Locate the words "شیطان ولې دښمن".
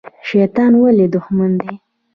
0.27-1.51